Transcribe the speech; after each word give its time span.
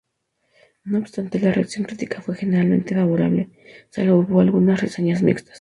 No 0.83 0.97
obstante, 0.97 1.37
la 1.39 1.51
reacción 1.51 1.85
crítica 1.85 2.21
fue 2.21 2.35
generalmente 2.35 2.95
favorable, 2.95 3.51
salvo 3.91 4.41
algunas 4.41 4.81
reseñas 4.81 5.21
mixtas. 5.21 5.49